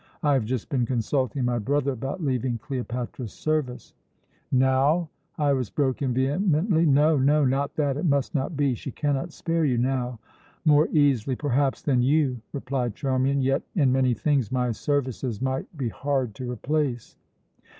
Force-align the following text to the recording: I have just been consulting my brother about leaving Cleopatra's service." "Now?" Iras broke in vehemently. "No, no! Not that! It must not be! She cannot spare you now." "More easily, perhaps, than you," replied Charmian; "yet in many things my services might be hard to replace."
I 0.23 0.33
have 0.33 0.45
just 0.45 0.67
been 0.69 0.87
consulting 0.87 1.45
my 1.45 1.59
brother 1.59 1.91
about 1.91 2.23
leaving 2.23 2.57
Cleopatra's 2.57 3.33
service." 3.33 3.93
"Now?" 4.51 5.09
Iras 5.37 5.69
broke 5.69 6.01
in 6.01 6.11
vehemently. 6.11 6.87
"No, 6.87 7.17
no! 7.17 7.45
Not 7.45 7.75
that! 7.75 7.97
It 7.97 8.07
must 8.07 8.33
not 8.33 8.57
be! 8.57 8.73
She 8.73 8.89
cannot 8.89 9.31
spare 9.31 9.63
you 9.63 9.77
now." 9.77 10.17
"More 10.65 10.87
easily, 10.91 11.35
perhaps, 11.35 11.83
than 11.83 12.01
you," 12.01 12.41
replied 12.51 12.95
Charmian; 12.95 13.43
"yet 13.43 13.61
in 13.75 13.91
many 13.91 14.15
things 14.15 14.51
my 14.51 14.71
services 14.71 15.39
might 15.39 15.67
be 15.77 15.89
hard 15.89 16.33
to 16.33 16.49
replace." 16.51 17.15